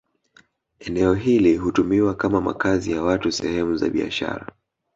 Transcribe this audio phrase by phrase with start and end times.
[0.79, 4.47] Eneo hili hutumiwa kama makazi ya watu sehemu za biashara